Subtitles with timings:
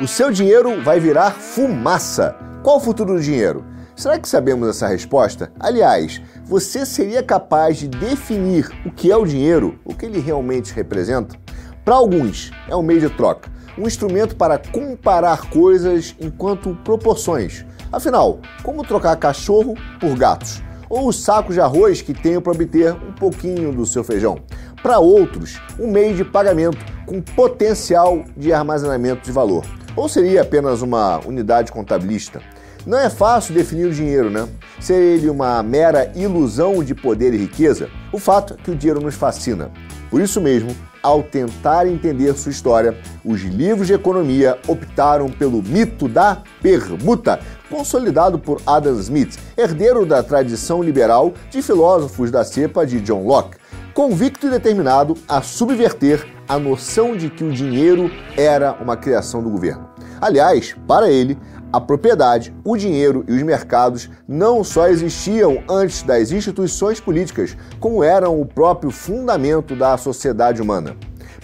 [0.00, 2.34] O seu dinheiro vai virar fumaça.
[2.62, 3.66] Qual o futuro do dinheiro?
[3.94, 5.52] Será que sabemos essa resposta?
[5.60, 10.72] Aliás, você seria capaz de definir o que é o dinheiro, o que ele realmente
[10.72, 11.36] representa?
[11.84, 17.66] Para alguns, é um meio de troca, um instrumento para comparar coisas enquanto proporções.
[17.92, 20.62] Afinal, como trocar cachorro por gatos?
[20.88, 24.38] Ou os sacos de arroz que tenho para obter um pouquinho do seu feijão?
[24.82, 29.62] Para outros, um meio de pagamento com potencial de armazenamento de valor.
[29.96, 32.40] Ou seria apenas uma unidade contabilista?
[32.86, 34.48] Não é fácil definir o dinheiro, né?
[34.80, 37.90] Ser ele uma mera ilusão de poder e riqueza?
[38.12, 39.70] O fato é que o dinheiro nos fascina.
[40.10, 46.08] Por isso mesmo, ao tentar entender sua história, os livros de economia optaram pelo mito
[46.08, 53.00] da permuta, consolidado por Adam Smith, herdeiro da tradição liberal de filósofos da cepa de
[53.00, 53.58] John Locke,
[53.92, 59.48] convicto e determinado a subverter a noção de que o dinheiro era uma criação do
[59.48, 59.88] governo.
[60.20, 61.38] Aliás, para ele,
[61.72, 68.02] a propriedade, o dinheiro e os mercados não só existiam antes das instituições políticas, como
[68.02, 70.96] eram o próprio fundamento da sociedade humana.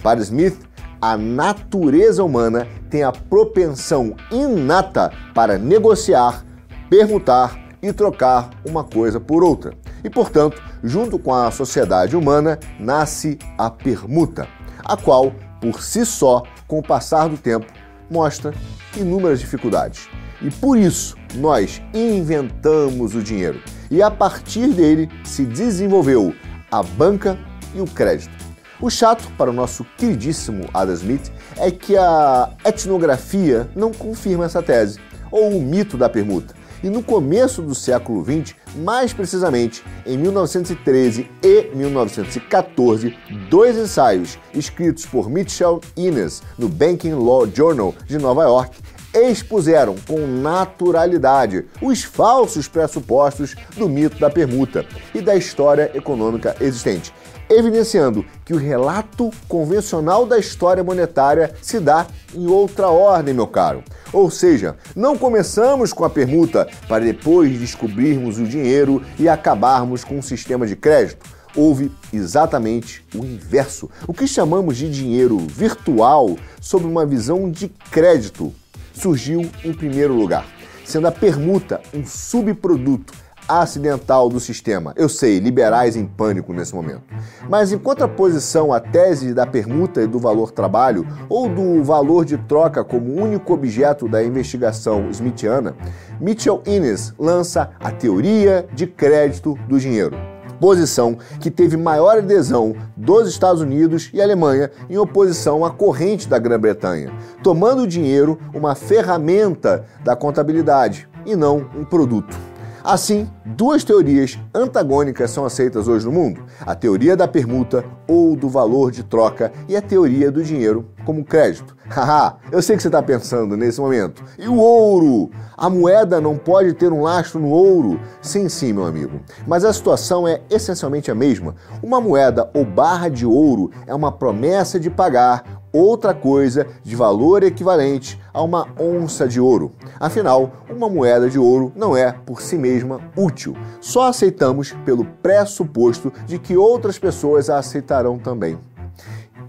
[0.03, 0.59] Para Smith,
[1.01, 6.45] a natureza humana tem a propensão inata para negociar,
[6.89, 9.73] permutar e trocar uma coisa por outra.
[10.03, 14.47] E, portanto, junto com a sociedade humana, nasce a permuta,
[14.87, 17.67] a qual, por si só, com o passar do tempo,
[18.09, 18.53] mostra
[18.95, 20.07] inúmeras dificuldades.
[20.41, 23.61] E por isso nós inventamos o dinheiro.
[23.91, 26.33] E a partir dele se desenvolveu
[26.71, 27.37] a banca
[27.75, 28.35] e o crédito.
[28.79, 34.61] O chato para o nosso queridíssimo Adam Smith é que a etnografia não confirma essa
[34.61, 34.99] tese,
[35.31, 36.53] ou o mito da permuta.
[36.83, 43.17] E no começo do século XX, mais precisamente em 1913 e 1914,
[43.49, 48.77] dois ensaios escritos por Mitchell Innes no Banking Law Journal de Nova York
[49.13, 57.13] expuseram com naturalidade os falsos pressupostos do mito da permuta e da história econômica existente,
[57.49, 63.83] evidenciando que o relato convencional da história monetária se dá em outra ordem, meu caro.
[64.11, 70.19] Ou seja, não começamos com a permuta para depois descobrirmos o dinheiro e acabarmos com
[70.19, 73.89] o sistema de crédito houve exatamente o inverso.
[74.07, 78.53] O que chamamos de dinheiro virtual sob uma visão de crédito
[78.93, 80.45] surgiu em primeiro lugar,
[80.85, 83.13] sendo a permuta um subproduto
[83.47, 84.93] acidental do sistema.
[84.95, 87.03] Eu sei, liberais em pânico nesse momento.
[87.49, 92.37] Mas em contraposição à tese da permuta e do valor trabalho, ou do valor de
[92.37, 95.75] troca como único objeto da investigação smithiana,
[96.19, 100.15] Mitchell Innes lança a teoria de crédito do dinheiro
[100.59, 106.39] posição que teve maior adesão dos Estados Unidos e Alemanha em oposição à corrente da
[106.39, 107.11] Grã-Bretanha,
[107.43, 112.35] tomando o dinheiro uma ferramenta da contabilidade e não um produto.
[112.83, 118.47] Assim, duas teorias antagônicas são aceitas hoje no mundo: a teoria da permuta ou do
[118.47, 121.75] valor de troca e a teoria do dinheiro como crédito.
[121.89, 124.23] Haha, eu sei que você está pensando nesse momento.
[124.37, 125.31] E o ouro?
[125.55, 127.99] A moeda não pode ter um lastro no ouro?
[128.21, 129.19] Sim, sim, meu amigo.
[129.47, 131.55] Mas a situação é essencialmente a mesma.
[131.81, 137.43] Uma moeda ou barra de ouro é uma promessa de pagar outra coisa de valor
[137.43, 139.71] equivalente a uma onça de ouro.
[139.99, 143.55] Afinal, uma moeda de ouro não é, por si mesma, útil.
[143.79, 148.57] Só aceitamos pelo pressuposto de que outras pessoas a aceitarão também.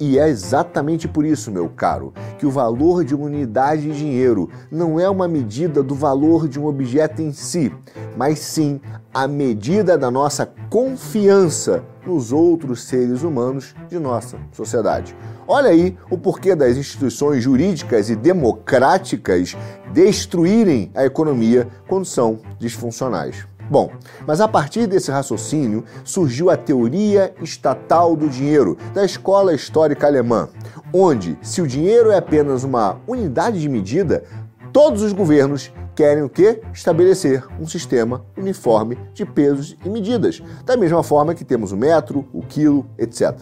[0.00, 4.48] E é exatamente por isso, meu caro, que o valor de uma unidade de dinheiro
[4.70, 7.72] não é uma medida do valor de um objeto em si,
[8.16, 8.80] mas sim
[9.12, 15.16] a medida da nossa confiança nos outros seres humanos de nossa sociedade.
[15.46, 19.56] Olha aí o porquê das instituições jurídicas e democráticas
[19.92, 23.46] destruírem a economia quando são disfuncionais.
[23.70, 23.90] Bom,
[24.26, 30.48] mas a partir desse raciocínio surgiu a teoria estatal do dinheiro da escola histórica alemã,
[30.92, 34.24] onde, se o dinheiro é apenas uma unidade de medida,
[34.72, 36.62] todos os governos querem o quê?
[36.72, 42.26] Estabelecer um sistema uniforme de pesos e medidas, da mesma forma que temos o metro,
[42.32, 43.36] o quilo, etc.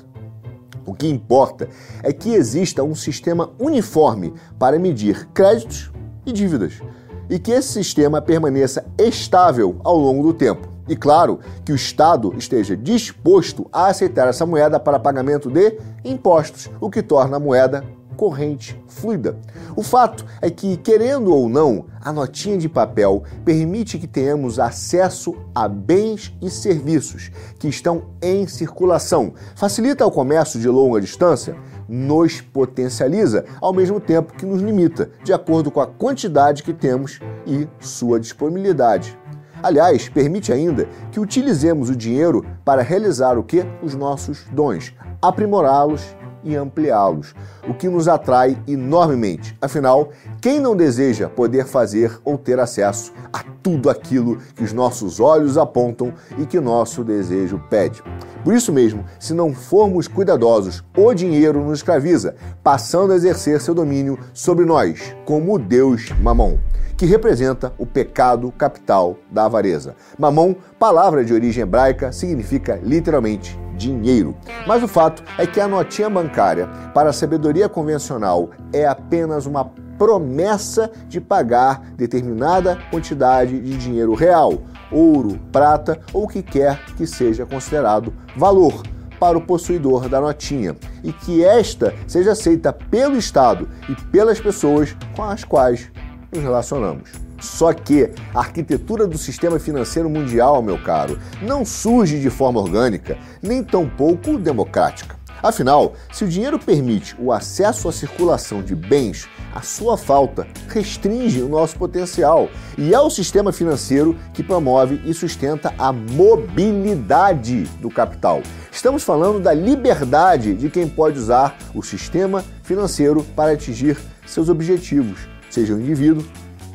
[0.85, 1.69] O que importa
[2.03, 5.93] é que exista um sistema uniforme para medir créditos
[6.25, 6.81] e dívidas
[7.29, 10.69] e que esse sistema permaneça estável ao longo do tempo.
[10.89, 16.71] E claro, que o Estado esteja disposto a aceitar essa moeda para pagamento de impostos,
[16.81, 17.83] o que torna a moeda
[18.17, 19.39] corrente fluida.
[19.77, 25.37] O fato é que, querendo ou não, a notinha de papel permite que tenhamos acesso
[25.55, 29.35] a bens e serviços que estão em circulação.
[29.55, 31.55] Facilita o comércio de longa distância?
[31.89, 37.21] nos potencializa, ao mesmo tempo que nos limita, de acordo com a quantidade que temos
[37.47, 39.17] e sua disponibilidade.
[39.63, 43.65] Aliás, permite ainda que utilizemos o dinheiro para realizar o que?
[43.83, 44.93] Os nossos dons,
[45.23, 46.03] aprimorá-los
[46.47, 47.35] e ampliá-los,
[47.69, 49.57] o que nos atrai enormemente.
[49.61, 50.11] Afinal,
[50.41, 55.59] quem não deseja poder fazer ou ter acesso a tudo aquilo que os nossos olhos
[55.59, 58.03] apontam e que nosso desejo pede?
[58.45, 63.75] Por isso mesmo, se não formos cuidadosos, o dinheiro nos escraviza, passando a exercer seu
[63.75, 66.59] domínio sobre nós, como o Deus Mamon
[66.97, 69.95] que representa o pecado capital da avareza.
[70.19, 74.35] Mamon, palavra de origem hebraica, significa literalmente dinheiro.
[74.67, 79.71] Mas o fato é que a notinha bancária, para a sabedoria convencional, é apenas uma
[79.99, 84.59] promessa de pagar determinada quantidade de dinheiro real,
[84.91, 88.83] ouro, prata ou o que quer que seja considerado valor
[89.19, 94.95] para o possuidor da notinha e que esta seja aceita pelo Estado e pelas pessoas
[95.15, 95.91] com as quais
[96.33, 97.26] nos relacionamos.
[97.41, 103.19] Só que a arquitetura do sistema financeiro mundial, meu caro, não surge de forma orgânica,
[103.43, 105.17] nem tampouco democrática.
[105.43, 111.43] Afinal, se o dinheiro permite o acesso à circulação de bens, a sua falta restringe
[111.43, 112.49] o nosso potencial.
[112.77, 118.43] E é o sistema financeiro que promove e sustenta a mobilidade do capital.
[118.73, 125.37] Estamos falando da liberdade de quem pode usar o sistema financeiro para atingir seus objetivos
[125.57, 126.23] seja o indivíduo,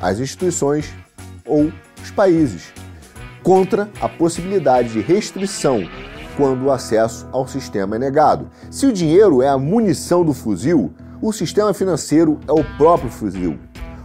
[0.02, 0.92] as instituições
[1.46, 1.72] ou
[2.02, 2.72] os países,
[3.42, 5.88] contra a possibilidade de restrição
[6.36, 8.50] quando o acesso ao sistema é negado.
[8.70, 13.58] Se o dinheiro é a munição do fuzil, o sistema financeiro é o próprio fuzil.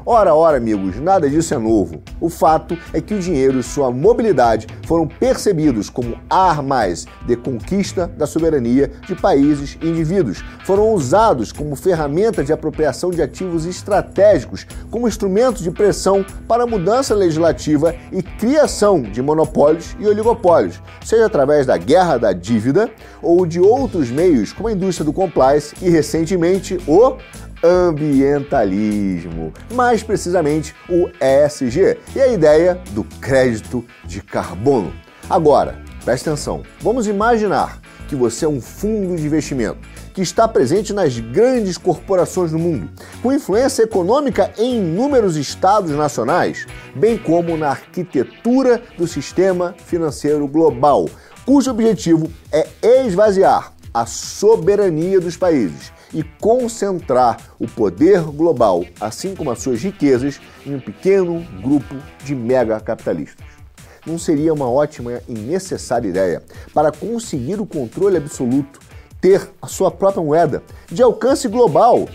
[0.09, 2.01] Ora, ora, amigos, nada disso é novo.
[2.21, 8.07] O fato é que o dinheiro e sua mobilidade foram percebidos como armas de conquista
[8.07, 10.41] da soberania de países e indivíduos.
[10.63, 17.13] Foram usados como ferramenta de apropriação de ativos estratégicos, como instrumento de pressão para mudança
[17.13, 22.89] legislativa e criação de monopólios e oligopólios, seja através da guerra da dívida
[23.21, 27.17] ou de outros meios, como a indústria do compliance e recentemente o
[27.63, 34.93] ambientalismo, mais precisamente o ESG, e a ideia do crédito de carbono.
[35.29, 39.79] Agora, preste atenção, vamos imaginar que você é um fundo de investimento
[40.13, 42.89] que está presente nas grandes corporações do mundo,
[43.21, 46.65] com influência econômica em inúmeros estados nacionais,
[46.95, 51.07] bem como na arquitetura do sistema financeiro global,
[51.45, 52.67] cujo objetivo é
[53.05, 60.39] esvaziar a soberania dos países e concentrar o poder global, assim como as suas riquezas,
[60.65, 63.45] em um pequeno grupo de mega capitalistas.
[64.05, 66.41] Não seria uma ótima e necessária ideia
[66.73, 68.79] para conseguir o controle absoluto
[69.19, 72.07] ter a sua própria moeda de alcance global,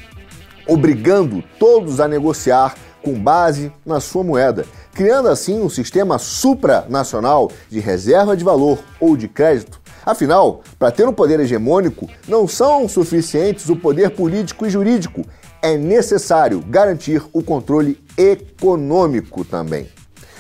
[0.66, 7.80] obrigando todos a negociar com base na sua moeda, criando assim um sistema supranacional de
[7.80, 13.68] reserva de valor ou de crédito Afinal, para ter um poder hegemônico, não são suficientes
[13.68, 15.24] o poder político e jurídico,
[15.62, 19.88] é necessário garantir o controle econômico também.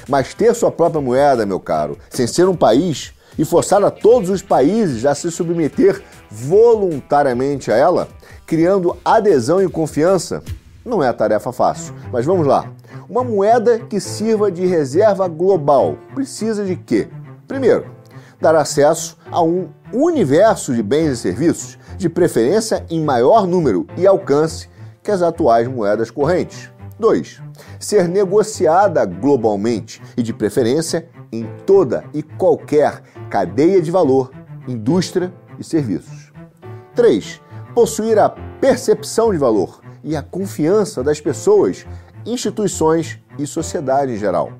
[0.08, 4.28] Mas ter sua própria moeda, meu caro, sem ser um país, e forçar a todos
[4.30, 8.08] os países a se submeter voluntariamente a ela,
[8.46, 10.42] criando adesão e confiança,
[10.84, 11.94] não é tarefa fácil.
[12.12, 12.70] Mas vamos lá.
[13.08, 17.08] Uma moeda que sirva de reserva global precisa de quê?
[17.46, 17.86] Primeiro,
[18.42, 24.06] dar acesso a um universo de bens e serviços, de preferência em maior número e
[24.06, 24.68] alcance
[25.02, 26.70] que as atuais moedas correntes.
[26.98, 27.40] 2.
[27.78, 34.30] Ser negociada globalmente e, de preferência, em toda e qualquer cadeia de valor,
[34.68, 36.32] indústria e serviços.
[36.94, 37.40] 3.
[37.74, 41.86] Possuir a percepção de valor e a confiança das pessoas,
[42.26, 44.52] instituições e sociedade em geral.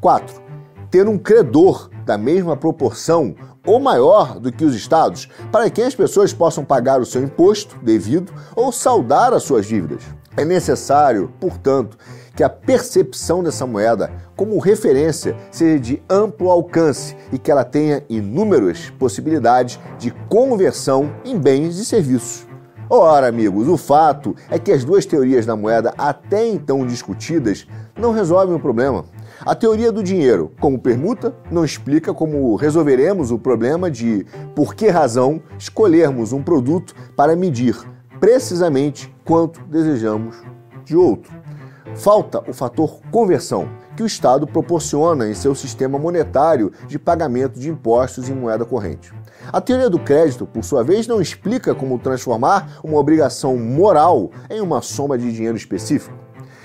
[0.00, 0.47] 4.
[0.90, 3.34] Ter um credor da mesma proporção
[3.66, 7.76] ou maior do que os estados, para que as pessoas possam pagar o seu imposto
[7.82, 10.02] devido ou saldar as suas dívidas.
[10.36, 11.98] É necessário, portanto,
[12.34, 18.04] que a percepção dessa moeda como referência seja de amplo alcance e que ela tenha
[18.08, 22.46] inúmeras possibilidades de conversão em bens e serviços.
[22.88, 27.66] Ora, amigos, o fato é que as duas teorias da moeda, até então discutidas,
[27.98, 29.04] não resolvem o problema.
[29.46, 34.88] A teoria do dinheiro, como permuta, não explica como resolveremos o problema de por que
[34.88, 37.76] razão escolhermos um produto para medir
[38.18, 40.36] precisamente quanto desejamos
[40.84, 41.32] de outro.
[41.94, 47.70] Falta o fator conversão, que o Estado proporciona em seu sistema monetário de pagamento de
[47.70, 49.12] impostos em moeda corrente.
[49.52, 54.60] A teoria do crédito, por sua vez, não explica como transformar uma obrigação moral em
[54.60, 56.14] uma soma de dinheiro específico.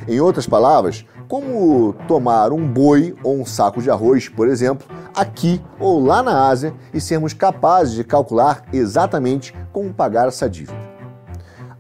[0.08, 4.86] Em outras palavras, como tomar um boi ou um saco de arroz, por exemplo,
[5.16, 10.78] aqui ou lá na Ásia e sermos capazes de calcular exatamente como pagar essa dívida.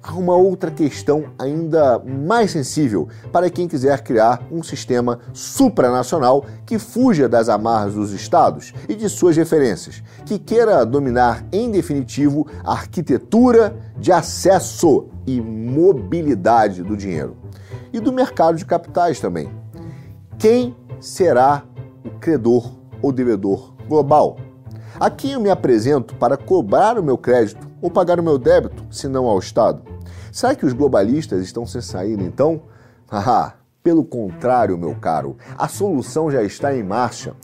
[0.01, 6.79] Há uma outra questão ainda mais sensível para quem quiser criar um sistema supranacional que
[6.79, 12.71] fuja das amarras dos estados e de suas referências, que queira dominar em definitivo a
[12.71, 17.42] arquitetura de acesso e mobilidade do dinheiro
[17.93, 19.49] e do mercado de capitais também.
[20.39, 21.63] Quem será
[22.03, 24.37] o credor ou devedor global?
[24.99, 28.85] A quem eu me apresento para cobrar o meu crédito ou pagar o meu débito,
[28.89, 29.81] se não ao Estado?
[30.31, 32.63] Será que os globalistas estão se saindo então?
[33.15, 37.35] Ah, pelo contrário, meu caro, a solução já está em marcha.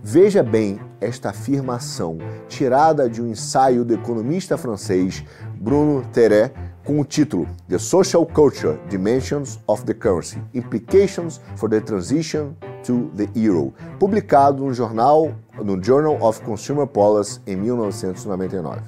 [0.00, 5.24] Veja bem esta afirmação tirada de um ensaio do economista francês
[5.58, 6.52] Bruno Terret
[6.86, 13.10] com o título The Social Culture Dimensions of the Currency Implications for the Transition to
[13.16, 18.82] the Euro, publicado no jornal no Journal of Consumer Policy em 1999.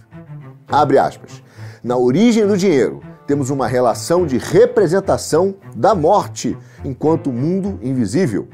[0.69, 1.43] Abre aspas.
[1.83, 8.49] Na origem do dinheiro, temos uma relação de representação da morte enquanto mundo invisível,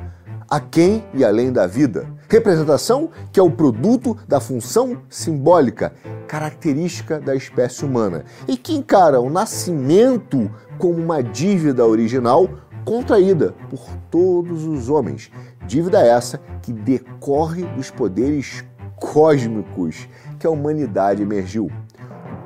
[0.48, 2.06] aquém e além da vida.
[2.28, 5.92] Representação que é o produto da função simbólica,
[6.26, 12.48] característica da espécie humana, e que encara o nascimento como uma dívida original
[12.84, 15.30] contraída por todos os homens.
[15.66, 18.64] Dívida essa que decorre dos poderes
[18.96, 20.08] cósmicos
[20.38, 21.70] que a humanidade emergiu.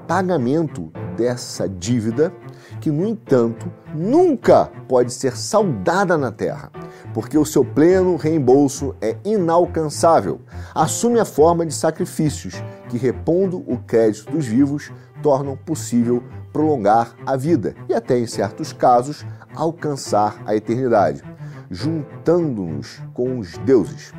[0.07, 2.33] Pagamento dessa dívida,
[2.81, 6.71] que, no entanto, nunca pode ser saudada na Terra,
[7.13, 10.41] porque o seu pleno reembolso é inalcançável.
[10.75, 12.55] Assume a forma de sacrifícios
[12.89, 16.23] que, repondo o crédito dos vivos, tornam possível
[16.53, 19.25] prolongar a vida e, até em certos casos,
[19.55, 21.23] alcançar a eternidade,
[21.71, 24.13] juntando-nos com os deuses.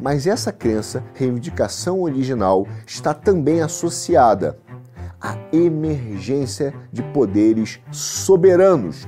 [0.00, 4.58] Mas essa crença, reivindicação original, está também associada
[5.20, 9.06] a emergência de poderes soberanos,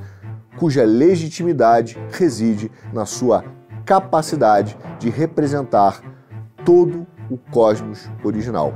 [0.59, 3.45] cuja legitimidade reside na sua
[3.85, 6.01] capacidade de representar
[6.65, 8.73] todo o cosmos original.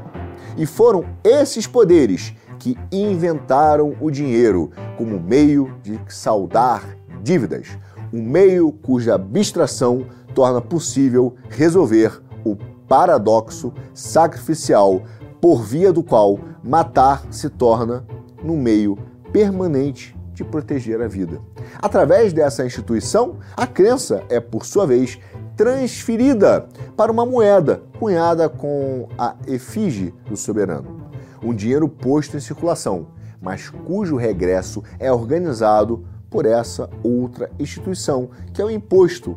[0.57, 6.83] E foram esses poderes que inventaram o dinheiro como meio de saldar
[7.23, 7.79] dívidas,
[8.13, 12.57] um meio cuja abstração torna possível resolver o
[12.89, 15.03] paradoxo sacrificial
[15.41, 18.05] por via do qual matar se torna
[18.43, 18.99] no meio
[19.33, 21.41] permanente de proteger a vida.
[21.83, 25.19] Através dessa instituição, a crença é, por sua vez,
[25.57, 31.11] transferida para uma moeda cunhada com a efígie do soberano.
[31.43, 33.09] Um dinheiro posto em circulação,
[33.43, 39.37] mas cujo regresso é organizado por essa outra instituição, que é o imposto,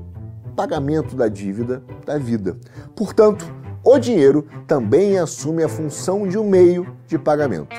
[0.55, 2.58] pagamento da dívida da vida.
[2.96, 3.51] Portanto,
[3.84, 7.75] o dinheiro também assume a função de um meio de pagamento.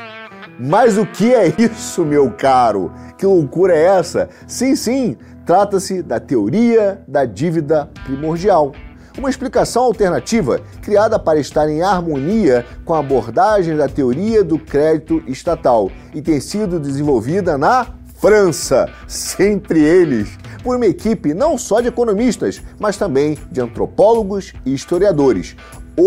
[0.59, 2.93] Mas o que é isso, meu caro?
[3.17, 4.29] Que loucura é essa?
[4.47, 5.17] Sim, sim,
[5.47, 8.73] trata-se da teoria da dívida primordial.
[9.17, 15.23] Uma explicação alternativa criada para estar em harmonia com a abordagem da teoria do crédito
[15.27, 17.87] estatal e tem sido desenvolvida na
[18.23, 24.73] França, sempre eles, por uma equipe não só de economistas, mas também de antropólogos e
[24.73, 25.57] historiadores,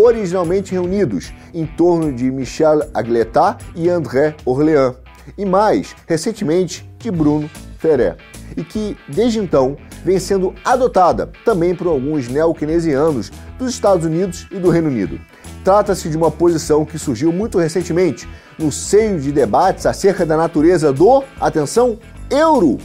[0.04, 4.96] originalmente reunidos em torno de Michel Agletat e André Orléans,
[5.38, 7.50] e mais recentemente de Bruno
[7.80, 8.16] Ferré,
[8.56, 14.60] e que desde então vem sendo adotada também por alguns neo-keynesianos dos Estados Unidos e
[14.60, 15.20] do Reino Unido.
[15.64, 20.94] Trata-se de uma posição que surgiu muito recentemente no seio de debates acerca da natureza
[20.94, 21.98] do, atenção,
[22.30, 22.78] euro.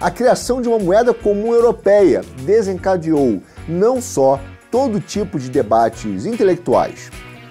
[0.00, 4.40] A criação de uma moeda comum europeia desencadeou não só
[4.72, 7.10] todo tipo de debates intelectuais.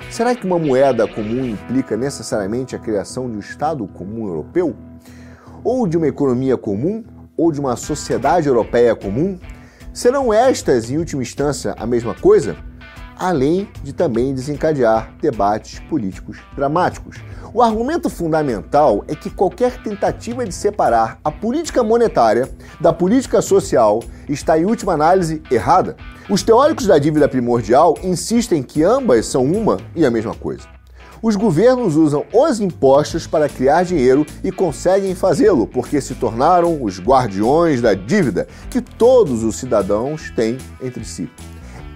[0.09, 4.75] Será que uma moeda comum implica necessariamente a criação de um Estado comum europeu?
[5.63, 7.03] Ou de uma economia comum?
[7.37, 9.37] Ou de uma sociedade europeia comum?
[9.93, 12.57] Serão estas, em última instância, a mesma coisa?
[13.17, 17.17] Além de também desencadear debates políticos dramáticos.
[17.53, 22.49] O argumento fundamental é que qualquer tentativa de separar a política monetária
[22.79, 25.97] da política social está, em última análise, errada.
[26.29, 30.65] Os teóricos da dívida primordial insistem que ambas são uma e a mesma coisa.
[31.21, 36.99] Os governos usam os impostos para criar dinheiro e conseguem fazê-lo porque se tornaram os
[36.99, 41.29] guardiões da dívida que todos os cidadãos têm entre si.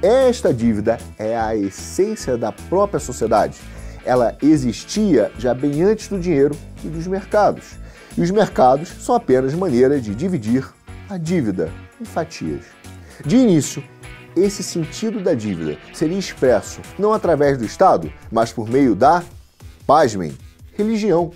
[0.02, 3.58] Esta dívida é a essência da própria sociedade.
[4.04, 7.72] ela existia já bem antes do dinheiro e dos mercados.
[8.16, 10.64] E os mercados são apenas maneira de dividir
[11.10, 12.62] a dívida em fatias.
[13.26, 13.84] De início,
[14.36, 19.24] esse sentido da dívida seria expresso não através do Estado, mas por meio da,
[19.88, 20.38] pasmem,
[20.74, 21.32] religião.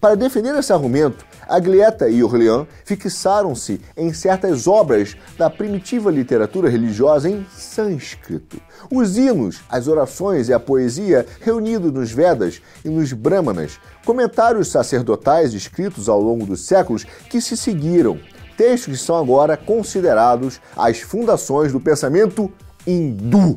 [0.00, 7.28] Para defender esse argumento, Aglietta e Orleans fixaram-se em certas obras da primitiva literatura religiosa
[7.28, 8.60] em sânscrito.
[8.90, 15.54] Os hinos, as orações e a poesia reunidos nos Vedas e nos Brahmanas, comentários sacerdotais
[15.54, 18.18] escritos ao longo dos séculos que se seguiram,
[18.56, 22.50] textos que são agora considerados as fundações do pensamento
[22.86, 23.56] hindu.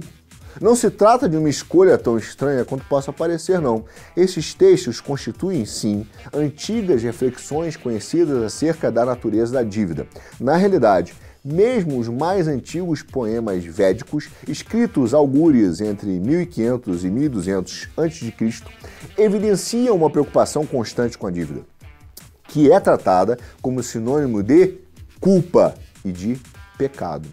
[0.61, 3.83] Não se trata de uma escolha tão estranha quanto possa parecer, não.
[4.15, 10.07] Esses textos constituem, sim, antigas reflexões conhecidas acerca da natureza da dívida.
[10.39, 18.33] Na realidade, mesmo os mais antigos poemas védicos, escritos algures entre 1500 e 1200 a.C.,
[19.17, 21.61] evidenciam uma preocupação constante com a dívida,
[22.47, 24.79] que é tratada como sinônimo de
[25.19, 26.39] culpa e de
[26.77, 27.27] pecado.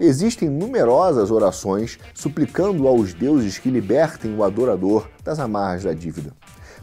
[0.00, 6.32] Existem numerosas orações suplicando aos deuses que libertem o adorador das amarras da dívida.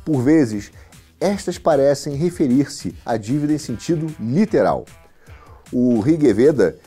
[0.06, 0.72] Por vezes,
[1.20, 4.86] estas parecem referir-se à dívida em sentido literal.
[5.72, 6.78] O Rigveda,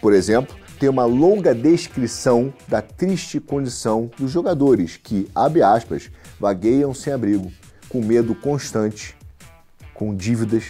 [0.00, 6.92] por exemplo, tem uma longa descrição da triste condição dos jogadores que, abre aspas, vagueiam
[6.92, 7.50] sem abrigo,
[7.88, 9.16] com medo constante,
[9.94, 10.64] com dívidas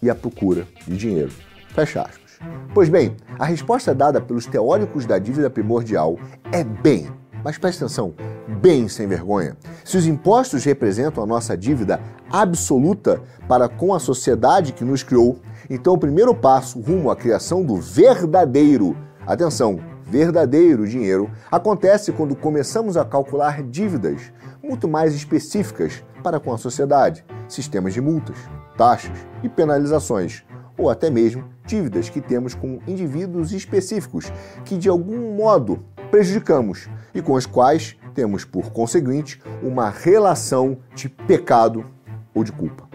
[0.00, 1.32] e a procura de dinheiro.
[1.74, 2.29] Fecha aspas.
[2.72, 6.16] Pois bem, a resposta dada pelos teóricos da dívida primordial
[6.52, 7.10] é bem,
[7.42, 8.14] mas preste atenção,
[8.60, 9.56] bem sem vergonha.
[9.84, 15.40] Se os impostos representam a nossa dívida absoluta para com a sociedade que nos criou,
[15.68, 22.96] então o primeiro passo rumo à criação do verdadeiro, atenção, verdadeiro dinheiro acontece quando começamos
[22.96, 24.32] a calcular dívidas
[24.62, 28.36] muito mais específicas para com a sociedade, sistemas de multas,
[28.76, 30.44] taxas e penalizações
[30.76, 34.32] ou até mesmo dívidas que temos com indivíduos específicos
[34.64, 41.08] que de algum modo prejudicamos e com os quais temos, por conseguinte, uma relação de
[41.08, 41.86] pecado
[42.34, 42.88] ou de culpa.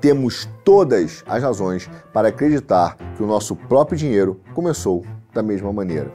[0.00, 6.10] Temos todas as razões para acreditar que o nosso próprio dinheiro começou da mesma maneira.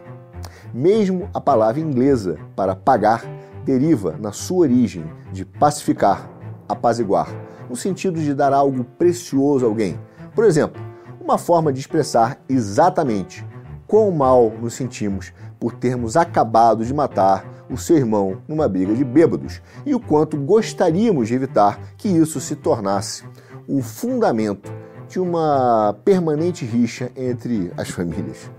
[0.74, 3.24] Mesmo a palavra inglesa para pagar
[3.64, 6.30] deriva na sua origem de pacificar,
[6.68, 7.28] apaziguar,
[7.70, 10.00] no sentido de dar algo precioso a alguém.
[10.34, 10.82] Por exemplo,
[11.26, 13.44] uma forma de expressar exatamente
[13.88, 19.04] quão mal nos sentimos por termos acabado de matar o seu irmão numa briga de
[19.04, 23.24] bêbados e o quanto gostaríamos de evitar que isso se tornasse
[23.68, 24.72] o fundamento
[25.10, 28.52] de uma permanente rixa entre as famílias.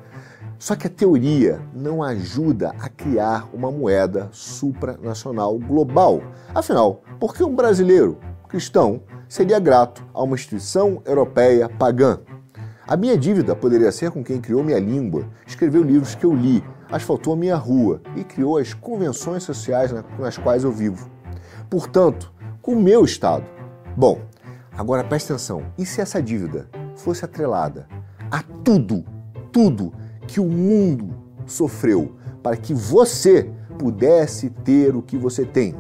[0.58, 6.20] Só que a teoria não ajuda a criar uma moeda supranacional global.
[6.52, 12.18] Afinal, por que um brasileiro cristão seria grato a uma instituição europeia pagã?
[12.88, 16.62] A minha dívida poderia ser com quem criou minha língua, escreveu livros que eu li,
[16.88, 21.10] asfaltou a minha rua e criou as convenções sociais nas quais eu vivo.
[21.68, 23.44] Portanto, com o meu Estado.
[23.96, 24.20] Bom,
[24.70, 27.88] agora preste atenção: e se essa dívida fosse atrelada
[28.30, 29.04] a tudo,
[29.50, 29.92] tudo
[30.28, 31.12] que o mundo
[31.44, 35.74] sofreu para que você pudesse ter o que você tem?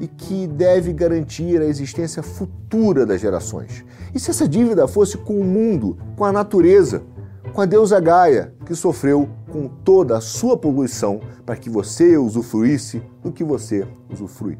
[0.00, 3.84] e que deve garantir a existência futura das gerações.
[4.18, 7.04] E se essa dívida fosse com o mundo, com a natureza,
[7.52, 13.00] com a deusa Gaia, que sofreu com toda a sua poluição para que você usufruísse
[13.22, 14.58] do que você usufrui?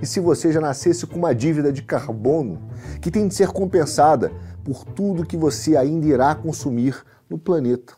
[0.00, 2.62] E se você já nascesse com uma dívida de carbono
[3.00, 4.30] que tem de ser compensada
[4.62, 6.96] por tudo que você ainda irá consumir
[7.28, 7.94] no planeta?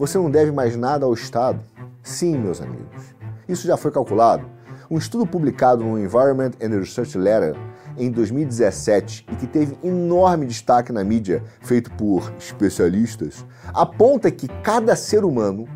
[0.00, 1.60] Você não deve mais nada ao Estado?
[2.02, 3.14] Sim, meus amigos.
[3.48, 4.44] Isso já foi calculado.
[4.90, 7.54] Um estudo publicado no Environment and Research Letter
[7.98, 14.96] em 2017 e que teve enorme destaque na mídia, feito por especialistas, aponta que cada
[14.96, 15.68] ser humano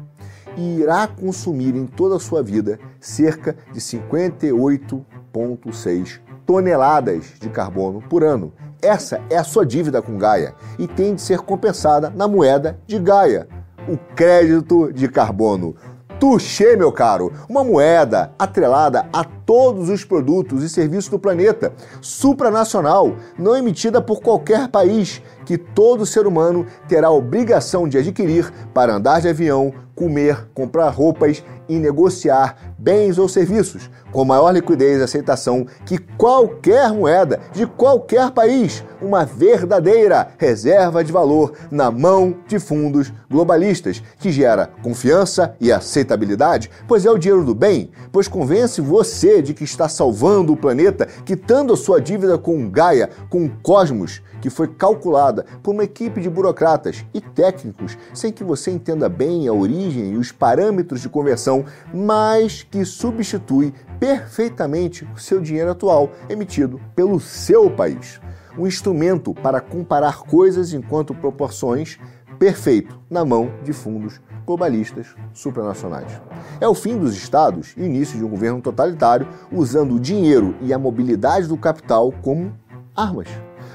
[0.56, 8.52] irá consumir em toda a sua vida cerca de 58,6 toneladas de carbono por ano.
[8.80, 12.98] Essa é a sua dívida com Gaia e tem de ser compensada na moeda de
[12.98, 13.46] Gaia,
[13.88, 15.74] o crédito de carbono.
[16.22, 23.16] Touché, meu caro, uma moeda atrelada a todos os produtos e serviços do planeta, supranacional,
[23.36, 28.94] não emitida por qualquer país, que todo ser humano terá a obrigação de adquirir para
[28.94, 35.04] andar de avião, comer, comprar roupas e negociar bens ou serviços com maior liquidez e
[35.04, 42.58] aceitação que qualquer moeda de qualquer país, uma verdadeira reserva de valor na mão de
[42.58, 48.80] fundos globalistas, que gera confiança e aceitabilidade, pois é o dinheiro do bem, pois convence
[48.80, 53.50] você de que está salvando o planeta, quitando a sua dívida com Gaia, com o
[53.62, 59.08] Cosmos, que foi calculada por uma equipe de burocratas e técnicos, sem que você entenda
[59.08, 65.70] bem a origem e os parâmetros de conversão, mas que substitui perfeitamente o seu dinheiro
[65.70, 68.20] atual emitido pelo seu país.
[68.58, 71.98] Um instrumento para comparar coisas enquanto proporções
[72.38, 76.20] perfeito na mão de fundos globalistas supranacionais.
[76.60, 80.72] É o fim dos estados e início de um governo totalitário usando o dinheiro e
[80.72, 82.52] a mobilidade do capital como
[82.96, 83.28] armas.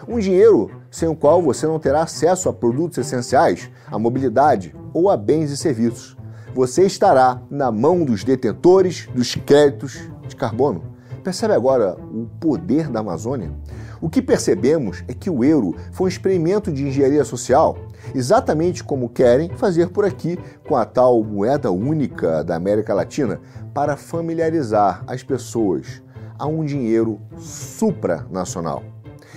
[0.08, 5.10] Um dinheiro sem o qual você não terá acesso a produtos essenciais, a mobilidade ou
[5.10, 6.16] a bens e serviços.
[6.56, 10.82] Você estará na mão dos detentores dos créditos de carbono.
[11.24, 13.52] Percebe agora o poder da Amazônia?
[14.00, 17.78] O que percebemos é que o euro foi um experimento de engenharia social,
[18.16, 23.42] exatamente como querem fazer por aqui com a tal moeda única da América Latina,
[23.74, 26.02] para familiarizar as pessoas
[26.40, 28.84] a um dinheiro supranacional.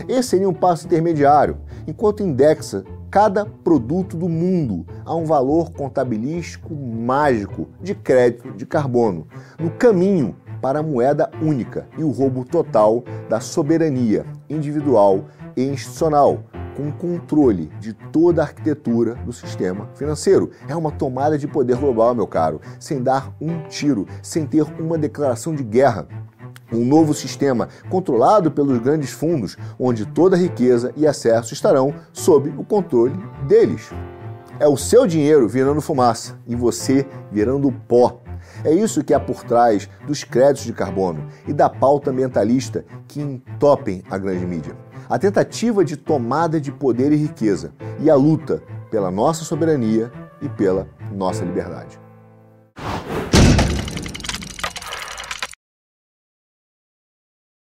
[0.08, 6.74] Esse seria um passo intermediário, enquanto indexa cada produto do mundo a um valor contabilístico
[6.74, 9.26] mágico de crédito de carbono,
[9.58, 15.24] no caminho para a moeda única e o roubo total da soberania individual
[15.56, 16.44] e institucional,
[16.76, 20.50] com controle de toda a arquitetura do sistema financeiro.
[20.68, 24.96] É uma tomada de poder global, meu caro, sem dar um tiro, sem ter uma
[24.96, 26.06] declaração de guerra.
[26.72, 32.64] Um novo sistema controlado pelos grandes fundos, onde toda riqueza e acesso estarão sob o
[32.64, 33.14] controle
[33.46, 33.90] deles.
[34.58, 38.20] É o seu dinheiro virando fumaça e você virando pó.
[38.64, 43.20] É isso que há por trás dos créditos de carbono e da pauta ambientalista que
[43.20, 44.76] entopem a grande mídia.
[45.08, 50.48] A tentativa de tomada de poder e riqueza e a luta pela nossa soberania e
[50.48, 51.98] pela nossa liberdade.